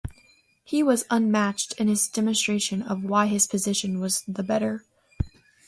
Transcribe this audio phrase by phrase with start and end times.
[0.63, 4.83] He was unmatched in his demostration of why his position was the better.